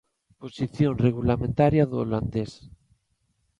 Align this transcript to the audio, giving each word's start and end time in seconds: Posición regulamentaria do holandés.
Posición 0.41 0.93
regulamentaria 1.05 1.83
do 1.91 1.97
holandés. 2.03 2.51